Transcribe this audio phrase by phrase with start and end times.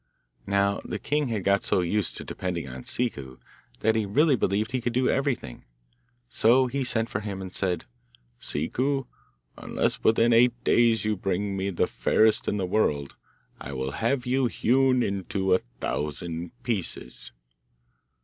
[0.47, 3.37] Now the king had got so used to depending on Ciccu,
[3.81, 5.63] that he really believed he could do everything.
[6.27, 7.85] So he sent for him and said,
[8.39, 9.05] 'Ciccu,
[9.57, 13.15] unless within eight days you bring me the fairest in the whole world,
[13.59, 17.31] I will have you hewn into a thousand pieces.